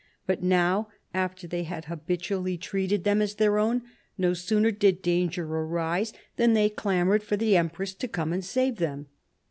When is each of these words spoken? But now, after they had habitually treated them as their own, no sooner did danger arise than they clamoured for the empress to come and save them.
But 0.25 0.41
now, 0.41 0.87
after 1.13 1.45
they 1.47 1.61
had 1.61 1.85
habitually 1.85 2.57
treated 2.57 3.03
them 3.03 3.21
as 3.21 3.35
their 3.35 3.59
own, 3.59 3.83
no 4.17 4.33
sooner 4.33 4.71
did 4.71 5.03
danger 5.03 5.45
arise 5.45 6.11
than 6.37 6.53
they 6.55 6.71
clamoured 6.71 7.21
for 7.21 7.37
the 7.37 7.55
empress 7.55 7.93
to 7.93 8.07
come 8.07 8.33
and 8.33 8.43
save 8.43 8.77
them. 8.77 9.09